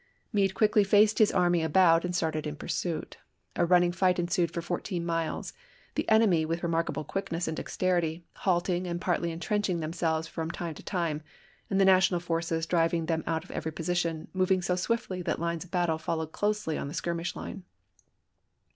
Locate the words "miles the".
5.05-6.09